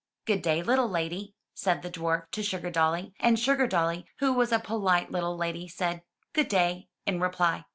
[0.25, 4.57] ''Good day, little lady," said the dwarf to Sugar dolly, and Sugardolly, who was a
[4.57, 6.01] polite little lady, said
[6.33, 7.65] "Good day" in reply.